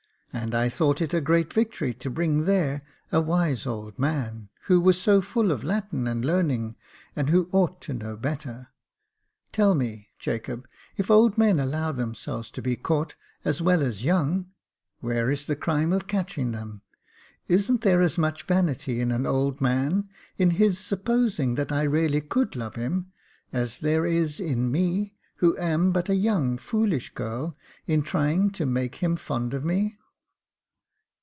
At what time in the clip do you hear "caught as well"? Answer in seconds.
12.77-13.81